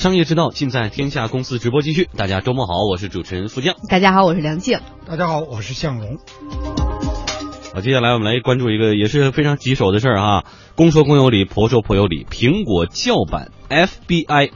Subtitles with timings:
[0.00, 2.08] 商业之道尽在天下公司直播继续。
[2.16, 3.76] 大家周末好，我是主持人付江。
[3.86, 4.80] 大家好，我是梁静。
[5.06, 6.16] 大家好，我是向荣。
[7.74, 10.46] 好，接下来我们来关注一个也是非常棘手的事儿哈。
[10.74, 12.24] 公说公有理，婆说婆有理。
[12.24, 14.52] 苹果叫板 FBI。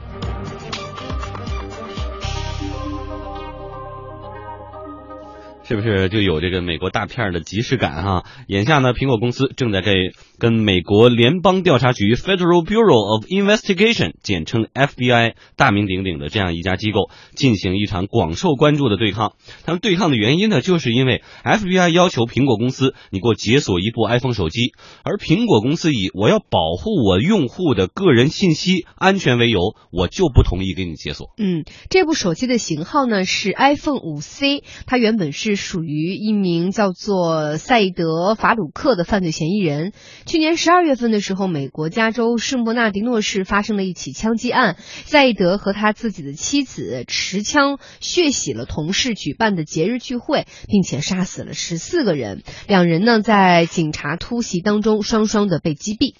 [5.67, 8.23] 是不是就有这个美国大片的即视感哈？
[8.47, 9.93] 眼下呢，苹果公司正在这
[10.37, 19.33] 跟美国联邦调查局 （Federal Bureau of Investigation） 简称 FBI 大名鼎鼎的这样一家机构进行一场广受关注的对抗。
[19.65, 24.73] 他们对抗的原因呢，就是因为 FBI 要求苹果公司你给我解锁一部 iPhone 手机，
[25.03, 31.33] 而苹果公司以我要保护我用户的个人信息安全为由，我就不同意给你解锁。
[31.39, 35.54] 嗯，这部手机的型号呢是 iPhone 5C，它原本是。
[35.55, 39.93] 属于一名叫做赛义德·法鲁克的犯罪嫌疑人。
[40.25, 52.43] 去年十二月份的时候，美国加州圣伯纳迪诺市发生了一起枪击案，赛义德和他自己的妻子持枪血洗了同事举办的节日聚会，并且杀死了十四个人。
[52.67, 56.13] 两人呢，在警察突袭当中双双的被击毙。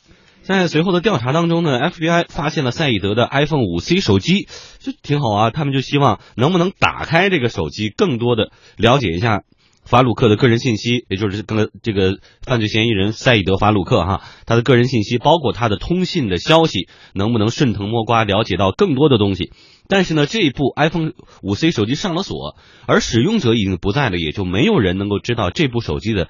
[0.45, 5.49] 在随后的调查当中呢，FBI 发现了赛义德的 iPhone 5C 手机，就挺好啊。
[5.49, 9.41] 他们就希望能不能打开这个手机，更多的了解一下
[9.83, 19.51] 法鲁克的个人信息，也就是跟这个犯罪嫌疑人赛义德法鲁克哈，他的个人信息，包括他的通信的消息，能不能顺藤摸瓜了解到更多的东西。
[19.87, 26.29] 但是呢，这部 iPhone 5C 手机上了锁，而使用者已经不在了，也就没有人能够知道这部手机的。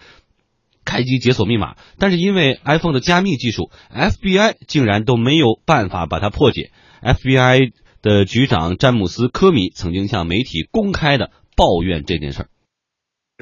[0.86, 6.72] 开机解锁密码，但是因为 iPhone 的加密技术，FBI 竟然都没有办法把它破解。
[7.02, 12.50] FBI 的局长詹姆斯·科米曾经向媒体公开的抱怨这件事儿。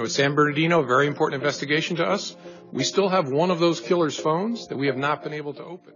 [0.08, 2.36] San Bernardino, very important investigation to us.
[2.72, 5.64] We still have one of those killer's phones that we have not been able to
[5.64, 5.94] open.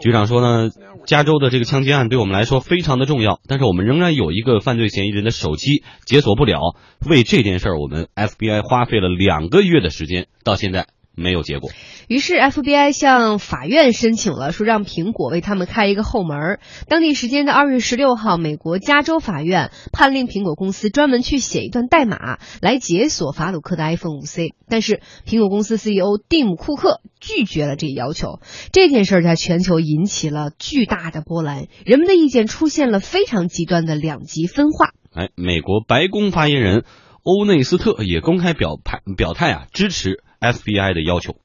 [0.00, 0.70] 局长说呢，
[1.06, 6.76] 加州的这个枪击案对我们来说非常的重要，但是我们仍然有一个犯罪嫌疑人的手机解锁不了。
[7.08, 10.86] 为这件事儿，我们 FBI 花费了两个月的时间，到现在。
[11.16, 11.70] 没有结果，
[12.08, 16.60] 于是 FBI 向法院申请了，说让苹果为他们开一个后门。
[16.88, 28.40] 当地时间的二月十六号，美国加州法院判令苹果公司专门去写一段代码来解锁法鲁克的 iPhone 5C，但是苹果公司 CEO 蒂姆·库克拒绝了这一要求。
[28.70, 34.90] 这件事在全球引起了巨大的波澜，人们的意见出现了非常极端的两极分化。
[35.14, 36.84] 哎，美国白宫发言人
[37.22, 40.22] 欧内斯特也公开表态表态啊，支持。
[40.39, 41.35] FBI 的要求。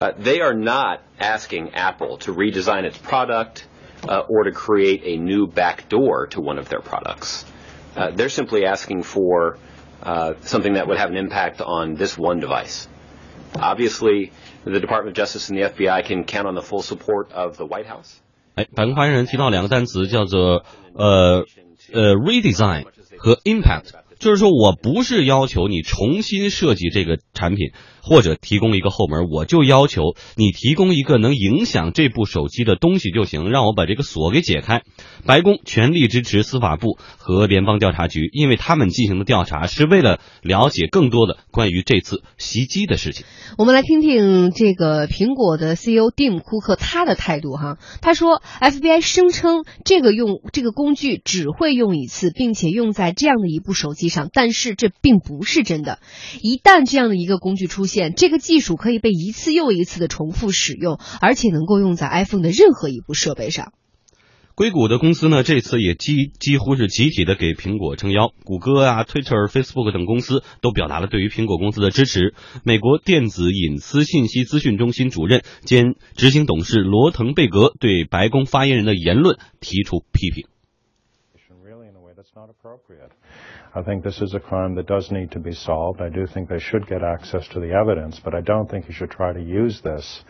[0.00, 3.64] Uh, they are not asking Apple to redesign its product
[4.08, 7.44] uh, or to create a new backdoor to one of their products.
[7.94, 9.58] Uh, they're simply asking for
[10.02, 12.88] uh, something that would have an impact on this one device.
[13.54, 14.32] Obviously,
[14.64, 17.64] the Department of Justice and the FBI can count on the full support of the
[17.66, 18.18] White House.
[18.56, 21.44] 哎，白宫发言人提到两个单词，叫做呃
[21.92, 22.84] 呃 redesign
[23.18, 23.92] 和 impact。
[24.19, 27.71] 就是说我不是要求你重新设计这个产品。
[28.09, 34.83] 或者提供一个后门，我就要求你提供一个能影响这部手机的东西就行，让我把这个锁给解开。
[35.25, 43.25] 白宫全力支持司法部和联邦调查局，因为他们进行的调查是为了了解更多的关于这次袭击的事情。
[43.57, 47.77] 我们来听听这个苹果的 CEO 蒂姆·库克他的态度哈。
[48.01, 55.99] 他说，FBI 声称这个用这个工具只会用一次，并且用在这样的一部手机上，但是这并不是真的。
[56.41, 63.73] 一旦这样的一个工具出现，这个技术可以被一次又一次的重复使用，而且能够用在 iPhone 的任何一部设备上。
[64.55, 72.33] 硅谷的公司呢，这次也几几乎是集体的给苹果撑腰，谷歌啊、Twitter、Facebook 等公司都表达了对于苹果公司的支持。
[72.63, 80.47] 美国电子隐私信息资讯中心主任兼执行董事罗滕贝格对白宫发言人的言论提出批评。
[83.77, 86.01] I think this is a crime that does need to be solved.
[86.01, 88.93] I do think they should get access to the evidence, but I don't think you
[88.93, 90.23] should try to use this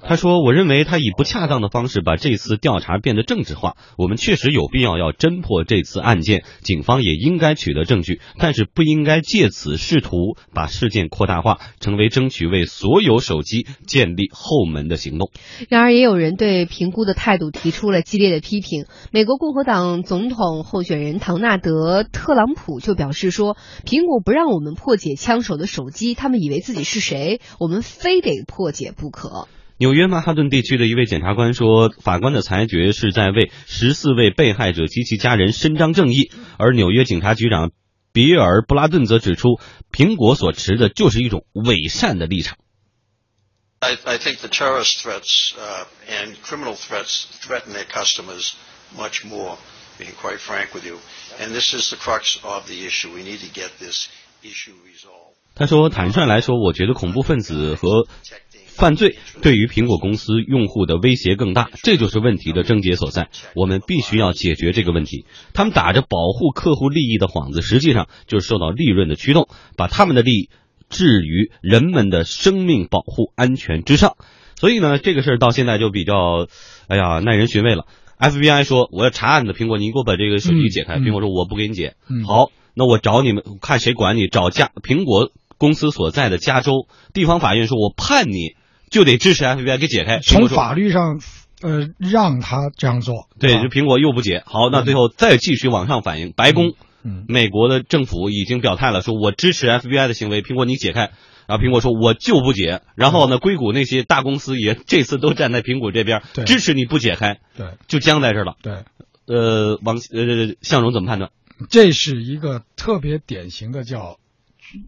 [0.00, 3.76] 他说：“我认为他以不恰当的方式把这次调查变得政治化。
[3.96, 15.30] 我们确实有必要要侦破这次案件，警方也应该取得证据，但是不应该借此试图把事件扩大化，成为争取为所有手机建立后门的行动。”
[15.68, 18.86] 然而，也有人对评估的态度提出了激烈的批评。
[19.10, 29.48] 美国共和党总统候选人唐纳德·特朗普就表示说：“苹果不让我们破解枪手的手机，他们以为自己是谁？”我们非得破解不可。
[29.78, 36.32] 纽约曼哈顿地区的一位检察官说，法官的裁决是在为十四位被害者及其家人伸张正义。
[36.58, 37.70] 而纽约警察局长
[38.12, 39.60] 比尔·布拉顿则指出，
[39.92, 42.58] 苹果所持的就是一种伪善的立场。
[43.80, 48.54] I, I think the terrorist threats uh, and criminal threats threaten their customers
[48.96, 49.56] much more,
[49.96, 50.98] being quite frank with you.
[51.38, 53.14] And this is the crux of the issue.
[53.14, 54.08] We need to get this
[54.42, 55.36] issue resolved.
[55.58, 58.06] 他说：“坦率来说，我觉得恐怖分子和
[58.76, 63.28] 犯罪对于苹果公司用户的威胁更大，这就是问题的症结所在。
[63.56, 65.26] 我们必须要解决这个问题。
[65.52, 70.50] 他们打着保护客户利益的幌子，实际上就是受到利润的驱动，把他们的利益
[70.88, 74.14] 置于人们的生命保护安全之上。
[74.54, 76.46] 所以呢，这个事儿到现在就比较，
[76.86, 77.86] 哎呀，耐人寻味了。
[78.20, 80.98] FBI 说我要查案子，苹果，你给我把这个手机解开。
[80.98, 81.94] 苹果说我不给你解。
[82.26, 84.28] 好，那我找你们，看谁管你？
[84.28, 88.56] 找家苹果公司所在的加州地方法院说，我判你。”
[88.90, 90.20] 就得支持 FBI 给解开。
[90.20, 91.20] 从法律上，
[91.60, 93.28] 呃，让他这样做。
[93.38, 94.42] 对，就苹果又不解。
[94.46, 96.72] 好，那最后再继续往上反映，白宫，
[97.28, 100.40] 美国的政府已经表态了，说我支持 FBI 的行为。
[100.40, 101.10] 苹果你解开，
[101.46, 102.80] 然后苹果说我就不解。
[102.94, 107.40] 然后呢，硅谷那些大公司也这次都站在苹果这边，支持你不解开。
[107.58, 108.54] 对，就僵在这儿了。
[108.62, 108.84] 对，
[109.26, 111.30] 呃，王呃向荣怎么判断？
[111.68, 114.16] 这是一个特别典型的叫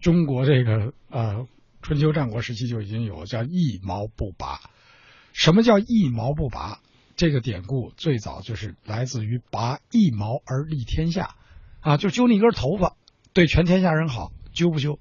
[0.00, 1.47] 中国这个呃。
[1.82, 4.61] 春秋战国时期就已经有叫一毛不拔。
[5.32, 6.79] 什么叫一毛不拔？
[7.17, 11.37] 这个典故最早就是来自于拔一毛而利天下，
[11.81, 12.97] 啊，就揪你一根头发，
[13.32, 14.99] 对全天下人好，揪不揪？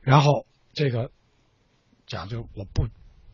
[0.00, 1.12] 然后这个
[2.08, 2.88] 讲究我不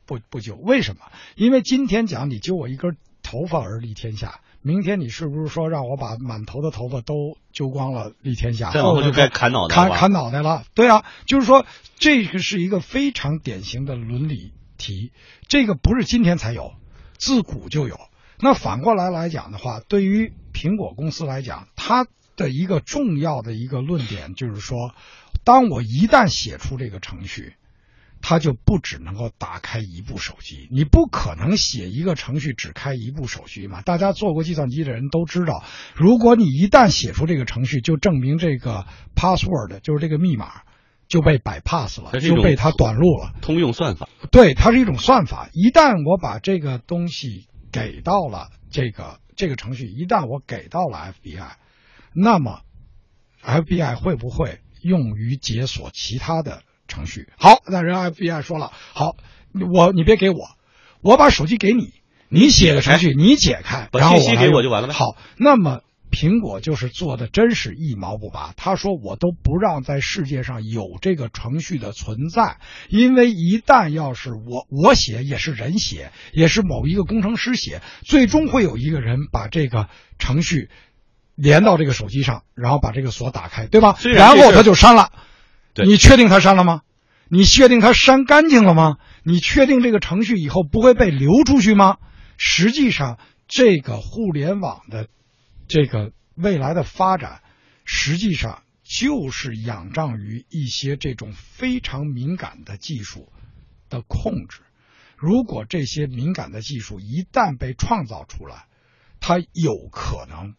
[0.04, 1.10] 不不揪，为什么？
[1.34, 4.42] 因为今天讲你揪我一根头发而利天下。
[4.62, 8.70] 明天你是不是说让我把满头的头发都揪光了立天下？
[8.70, 10.64] 再往后就该砍脑袋砍砍脑袋了。
[10.74, 11.66] 对啊，就是说
[11.96, 15.12] 这个是一个非常典型的伦理题，
[15.48, 16.74] 这个不是今天才有，
[17.18, 17.98] 自古就有。
[18.38, 22.06] 那反过来来讲的话，对于苹果公司来讲，它
[22.36, 24.94] 的一个重要的一个论点就是说，
[25.44, 27.54] 当我一旦写出这个程序。
[28.22, 33.82] 它就不只能够打开一部手机，你不可能写一个程序只开一部手机嘛？
[33.82, 35.64] 大家做过计算机的人都知道，
[35.94, 38.86] 如果你一旦写出这个程序，就证明这个
[39.16, 40.62] password 就是这个密码
[41.08, 43.34] 就被 bypass 了，就被它短路了。
[43.42, 45.50] 通用算法，对，它是一种算法。
[45.52, 51.50] 一旦我把这个东西给到了这个这个程序，一旦我给到了 FBI，
[52.14, 52.60] 那么
[53.42, 56.62] FBI 会不会用于解锁其他的？
[56.92, 59.16] 程序好，那人 FBI 说了，好，
[59.72, 60.36] 我你别给我，
[61.00, 61.94] 我把手机给你，
[62.28, 64.94] 你写个程序你解开，然后信息给我就完了呗。
[64.94, 65.80] 好，那么
[66.10, 72.58] 苹果就是做的真是一毛不拔，他说我都不让在世界上有这个程序的存在，
[72.90, 79.88] 因为一旦要是我我写也是人写，也是某一个工程师写，最终会有一个人把这个
[80.18, 80.68] 程序
[81.34, 83.96] 连到这个手机上，然后把这个锁打开，对吧？
[84.14, 85.10] 然后他就删了。
[85.74, 86.82] 你确定他删了吗？
[87.28, 88.98] 你确定他删干净了吗？
[89.22, 91.96] 你确定这个程序以后不会被流出去吗？
[92.36, 95.08] 实际上，这个互联网的
[95.68, 97.40] 这个未来的发展，
[97.84, 103.32] 实际上就是仰仗于一些这种非常敏感的技术
[103.88, 104.60] 的控制。
[105.16, 108.66] 如果这些敏感的技术一旦被创造出来，
[109.20, 110.54] 它有可能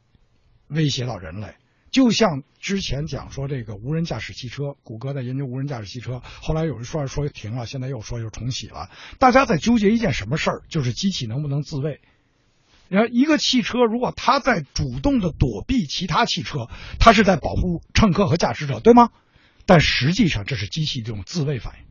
[0.69, 1.53] 威胁到人类。
[1.93, 8.89] 就像之前讲说这个无人驾驶汽车，谷歌在研究无人驾驶汽车，后来有人说说停了，现在又说又重启了。
[9.19, 12.01] 大家在纠结一件什么事儿，就是机器能不能自卫。
[12.89, 16.67] 然后一个汽车如果它在主动的躲避其他汽车，
[16.99, 19.11] 它是在保护乘客和驾驶者，对吗？
[19.67, 21.85] 但实际上这是机器这种自卫反应，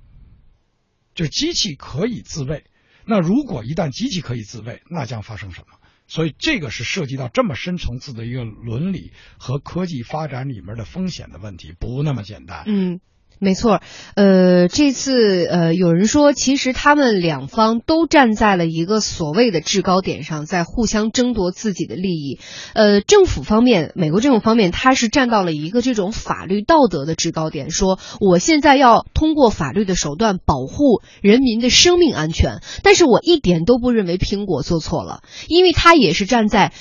[1.14, 2.64] 就是机器可以自卫。
[3.04, 5.78] 那如果一旦机器可以自卫，那将发生什么？
[6.12, 12.64] 所以这个是涉及到这么深层次的一个伦理和科技发展里面的风险的问题，不那么简单。
[12.66, 13.00] 嗯。
[13.44, 13.80] 没错，
[14.14, 22.38] 呃，这次呃，有人说，其实他们两方都站在了一个所谓的制高点上，在互相争夺自己的利益。
[22.72, 32.60] 呃，政府方面，美国政府方面，他是站到了一个这种法律道德的制高点，说我现在要通过法律的手段保护人民的生命安全。
[32.84, 36.72] 但是我一点都不认为苹果做错了，因为他也是站在。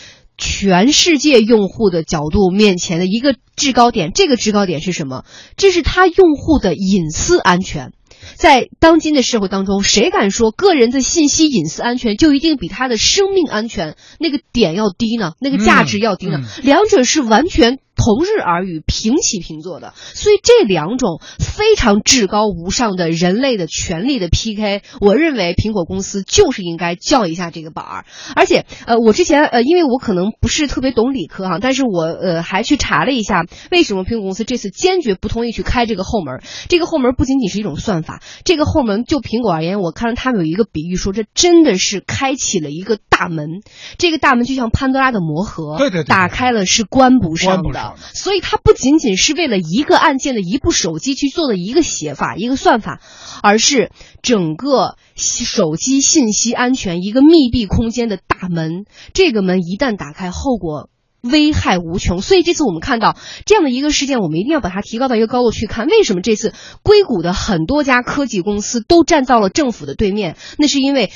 [0.41, 5.23] 全世界用户的角度面前的一个制高点，这个制高点是什么？
[5.55, 7.91] 这是他用户的隐私安全。
[8.35, 15.33] 在当今的社会当中，谁敢说个人的信息隐私安全就一定比他的生命安全那个点要低呢？
[15.39, 16.39] 那个价值要低呢？
[16.63, 17.77] 两者是完全。
[18.01, 19.93] 同日而语、平起平坐的。
[19.95, 28.05] 所以这两种非常至高无上的人类的权利的 PK，我认为苹果公司就是应该叫一下这个板儿。
[28.35, 36.41] 而且，呃，我之前呃，因为我可能不是特别懂理科哈，但是我呃还去查了一下，为什么苹果公司这次坚决不同意去开这个后门？
[36.69, 43.61] 这个后门不仅仅是一种算法，这个后门就苹果而言，我看到他们有一个比喻说，这真的是开启了一个大门，
[43.97, 53.01] 这个大门就像潘多拉的魔盒，对对对打开了是关不上的，所以它不仅仅是为了一个案件的一部手机去做的一个写法、一个算法，
[53.41, 58.85] 而是整个手机信息安全一个密闭空间的大门。
[59.13, 60.89] 这个门一旦打开，后果。
[61.23, 65.85] 危害无穷，所以这次我们看到这样的一个事件，我们一定要把它提高到一个高度去看。
[65.85, 70.35] 为什么这次硅谷的很多家科技公司都站到了政府的对面？
[70.57, 71.11] 那是因为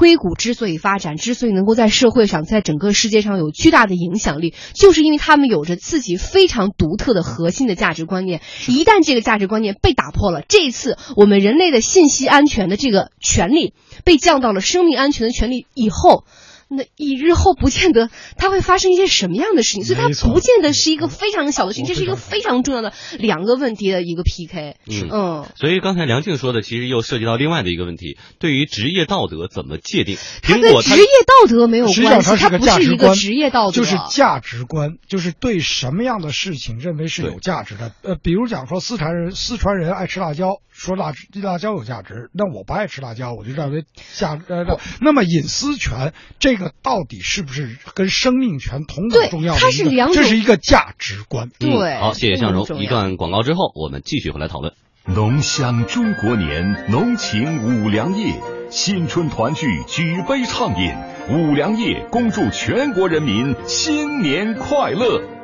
[0.00, 8.40] 硅谷之所以发展，之所以能够在社会上、在整个世界上有巨大的影响力，就是因为他们有着自己非常独特的核心的价值观念。
[8.66, 16.24] 一旦这个价值观念被打破了，这一次我们人类的信息安全的这个权利被降到了生命安全的权利以后。
[16.70, 24.76] 那一日后不见得它会发生一些什么样的事情，所以它不见得是一个非常小的事情，这是一个非非常重要的两个问题的一个 PK。
[24.86, 30.16] 嗯嗯，所以刚才梁静说的，其实又涉及到另外的一个问题：对于职业道德怎么界定？
[30.42, 37.92] 它苹果它跟职业道德没有关系，它上它是个不是一个职业道德，就是价值观，就是对什么样的事情认为是有价值的。
[38.02, 41.12] 呃，比如讲说四川人，四川人爱吃辣椒，说辣
[41.42, 43.84] 辣椒有价值，那我不爱吃辣椒，我就认为
[44.14, 49.60] 价呃，那那么隐私权这个到底是不是跟生命权同等重要的？
[49.60, 51.50] 它是两种这是一个价值观。
[51.58, 54.74] 对嗯好，谢谢向荣一段广告之后，我们继续回来讨论。
[55.06, 58.34] 浓香中国年，浓情五粮液，
[58.70, 60.94] 新春团聚，举杯畅饮，
[61.30, 65.39] 五粮液恭祝全国人民新年快乐。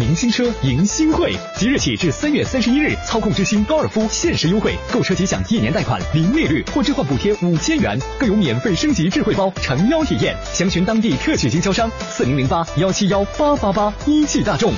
[0.00, 10.34] 明星车迎新会，即日起至三月三十一日，操控之星高尔夫限时优惠，购车即享一年贷款零利率或置换补贴五千元，更有免费升级智慧包诚邀体验。
[10.54, 14.72] 详询当地特许经销商四零零八幺七幺八八八，一汽大众。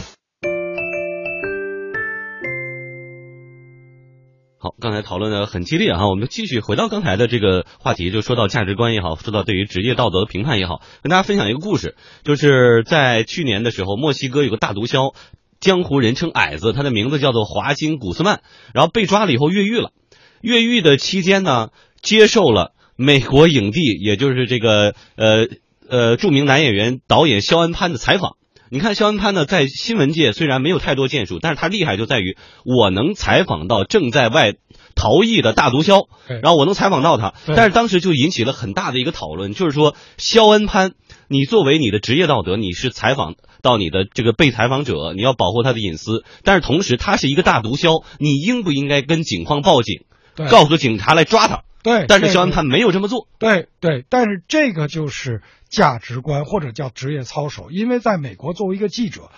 [4.64, 15.16] 好，刚才讨论的很激烈哈，我们继续回到刚才的这个话题，就说到价值观也好，说到对于职业道德的评判也好，跟大家分享一个故事，就是在去年的时候，墨西哥有个大毒枭，
[15.58, 18.42] 江湖人称矮子，他的名字叫做华金古斯曼，
[18.72, 19.90] 然后被抓了以后越狱了，
[20.40, 25.48] 越狱的期间呢，接受了美国影帝，也就是这个呃
[25.88, 28.36] 呃著名男演员导演肖恩潘的采访。
[28.72, 34.54] 你看肖恩潘呢，在新闻界虽然没有太多建树，但是他厉害就在于我能采访到正在外
[34.94, 37.34] 逃逸的大毒枭，然后我能采访到他。
[37.48, 40.92] 但是当时就引起了很大的一个讨论，就是说肖恩潘，
[41.28, 50.04] 你作为你的职业道德，你是采访到你的这个被采访者，你要保护他的隐私，但是同时他是一个大毒枭，你应不应该跟警方报警，
[50.50, 51.64] 告诉警察来抓他？
[51.82, 53.28] 对，但是肖恩潘没有这么做。
[53.38, 59.30] 对对，但是这个就是价值观或者叫职业操守，因为在美国作为一个记者，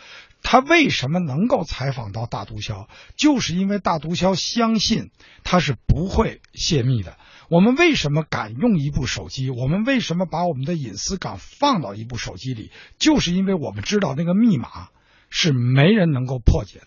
[0.42, 2.86] 他为什么能够采访到大毒枭，
[3.16, 5.10] 就是因为大毒枭相信
[5.42, 7.16] 他是不会泄密的。
[7.48, 9.50] 我们为什么敢用一部手机？
[9.50, 12.70] 我们为什么把我们的隐私敢放到一部手机里？
[12.98, 14.88] 就是因为我们知道那个密码
[15.28, 16.86] 是没人能够破解的。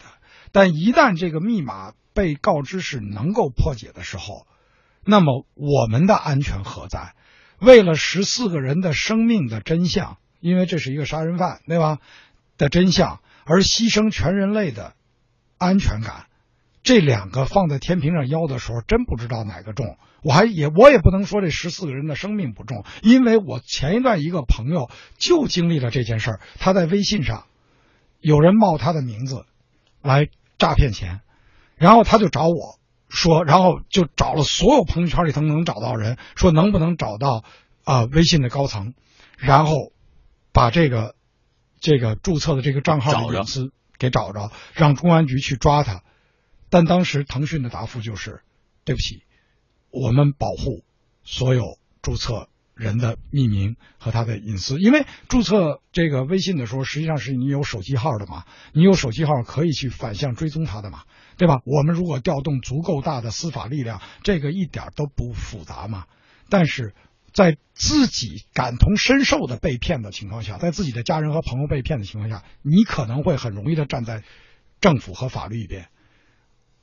[0.51, 4.47] 但一旦这个密码被告知是能够破解的时候，
[5.07, 7.13] 那么我们的安全何在？
[7.59, 11.99] 为了十四个人的生命的真相，因为这是一个杀人犯，对吧？
[12.57, 14.93] 的真相，而牺牲全人类的
[15.57, 16.25] 安全感，
[16.83, 19.97] 这两个放在天平上腰的时候，真不知道哪个重。
[20.23, 27.45] 我还也我也不能说这十四个人的生命不重，因为我前一段一个朋友就经历了这件事儿，他在微信上
[28.19, 29.45] 有人冒他的名字
[30.01, 31.21] 来诈骗钱，
[31.75, 32.76] 然后他就找我
[33.09, 37.43] 说，然后就找了所有朋友圈里头能找到人，说能不能找到
[37.83, 38.93] 啊、微信的高层，
[39.37, 39.93] 然后
[40.51, 41.15] 把这个
[41.79, 46.03] 这个注册的这个账号的隐私给找着，让公安局去抓他。
[46.69, 48.41] 但当时腾讯的答复就是：
[48.83, 49.23] 对不起，
[49.89, 50.83] 我们保护
[51.23, 61.03] 所有注册人的匿名和他的隐私，因为注册这个微信的时候，实际上是你有手机号的嘛，你有手机号可以去反向追踪他的嘛，
[61.37, 61.61] 对吧？
[61.65, 66.05] 我们如果调动足够大的司法力量，这个一点都不复杂嘛。
[66.49, 66.95] 但是
[67.31, 74.23] 在自己感同身受的被骗的情况下，在自己的家人和朋友被骗的情况下，你可能会很容易的站在
[74.81, 75.89] 政府和法律一边。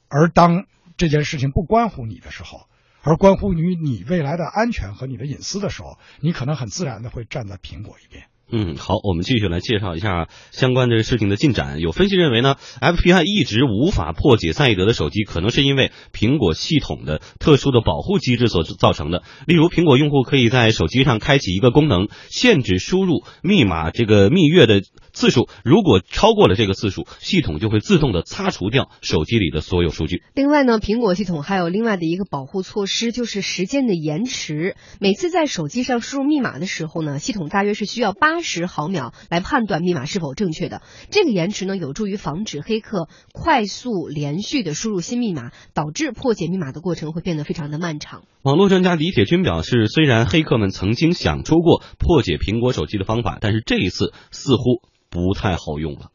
[0.09, 2.69] 而当这件事情不关乎你的时候，
[3.03, 8.27] 而关乎于你未来的安全和你的隐私的时候，你可能很自然的会站在苹果一边。
[8.51, 11.81] 嗯，好，我们继续来介绍一下相关的事情的进展。
[11.81, 19.23] 有分析认为呢，FPI 一直无法破解赛义德的手机，可能是因为苹果系统的特殊的保护机制所造成的。
[19.47, 24.83] 例如，苹果用户可以在手机上开启一个功能，限制输入密码这个蜜月的
[25.15, 30.23] 次数，如果超过了这个次数，系统就会自动的擦除掉手机里的所有数据。
[30.35, 34.77] 另外呢，苹果系统还有另外的一个保护措施，就是时间的延迟。
[35.01, 38.34] 每次在手机上输入密码的时候呢，系统大约是需要八。
[38.43, 48.23] 十毫秒来判断密码是否正确的，这个延迟呢有助于防止黑客快速连续的输入新密码，导致破解密码的过程会变得非常的漫长。
[48.43, 56.11] 网络专家李铁军表示，虽然黑客们曾经想出过破解苹果手机的方法，但是这一次似乎不太好用了。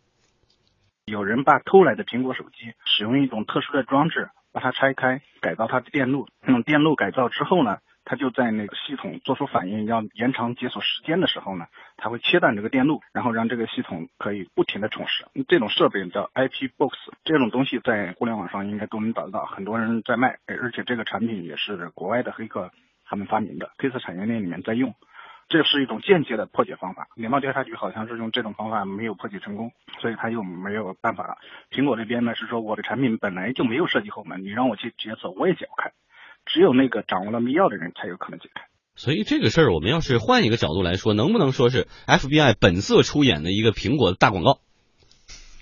[1.06, 7.78] 有人把偷来的苹果手机使用一种特殊的装置把它拆开，改造它的电路，用电路改造之后呢？
[8.10, 15.28] 它就在那个系统做出反应，要延长解锁时间的时候呢，它会切断这个电路，然后让这个系统可以不停的重试。
[15.48, 22.72] 这种设备叫 IP Box，这种东西在互联网上应该都能找得到，很多人在卖，而且这个产品也是国外的黑客
[23.06, 24.96] 他们发明的，黑色产业链里面在用。
[25.48, 27.08] 这是一种间接的破解方法。
[27.14, 31.38] 联邦调查局好像是用这种方法没有破解成功，所以他又没有办法了。
[31.70, 35.92] 苹果这边呢是说我的产品本来就没有设计后门，你让我去解锁我也解不开。
[36.52, 38.64] 只有那个掌握了密钥的人才有可能解开，
[38.96, 44.60] 所以这个事儿我们要是换一个角度来说，能不能说是 FBI 本色出演的一个苹果的大广告？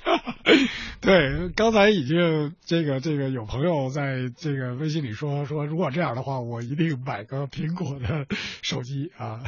[1.01, 8.25] 对，刚才已经这个这个有朋友在这个微信里说说，如果这样的话，我一定买个苹果的
[8.61, 9.41] 手机啊。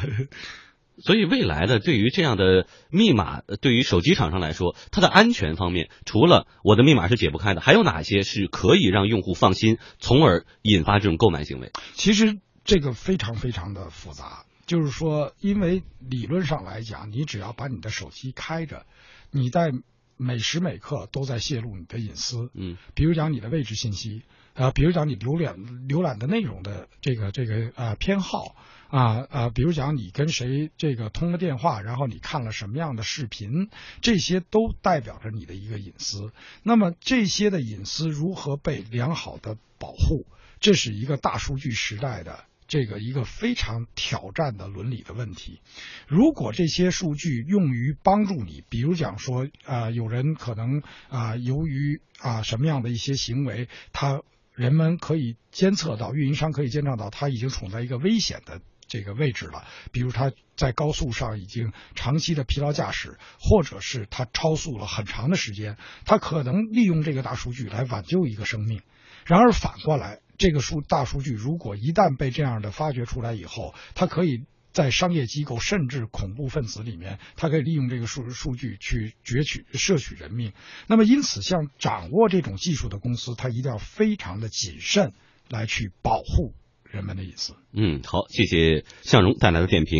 [1.01, 11.71] 所以未来的对于这样的密码，对于手机厂商来说，它的安全方面，除了我的密码是解不开的，还有哪些是可以让用户放心，从而引发这种购买行为？
[11.93, 18.85] 其实这个非常非常的复杂，就是说，因为理论上来讲，你只要把你的手机开着，
[19.31, 19.71] 你在
[20.21, 24.23] 每时每刻都在泄露你的隐私，嗯，比如讲你的位置信息，
[24.53, 25.55] 啊，比如讲你浏览
[25.87, 28.55] 浏览的内容的这个这个啊偏好。
[28.89, 33.69] 啊啊，比如讲你跟谁这个通了电话，然后你看了什么样的视频，
[34.01, 36.31] 这些都代表着你的一个隐私。
[36.63, 40.25] 那么这些的隐私如何被良好的保护，
[40.59, 45.59] 这是一个大数据时代的这个一个非常挑战的伦理的问题。
[46.07, 54.21] 如果这些数据用于帮助你，比如讲说啊，有人可能啊，由于啊什么样的一些行为，他
[54.53, 58.61] 人们可以监测到，运营商可以监测到他已经处在一个危险的。
[58.91, 68.81] 这个位置了，比如他在高速上已经长期的疲劳驾驶，或者是他超速了很长的时间，他可能利用这个大数据来挽救一个生命。
[69.27, 80.53] 然而反过来，这个数大数据如果一旦被这样的发掘出来以后，它可以在商业机构甚至恐怖分子里面，它可以利用这个数数据去攫取摄取人命。
[80.87, 85.13] 那么因此，像掌握这种技术的公司，它一定要非常的谨慎
[85.49, 86.55] 来去保护。
[86.91, 87.53] 人们的隐私。
[87.71, 89.95] 嗯，好，谢谢向荣带来的点评。